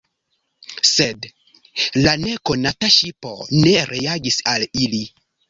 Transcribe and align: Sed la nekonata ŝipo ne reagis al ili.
Sed 0.91 1.27
la 2.05 2.15
nekonata 2.23 2.91
ŝipo 2.95 3.35
ne 3.59 3.75
reagis 3.93 4.41
al 4.57 4.69
ili. 4.89 5.05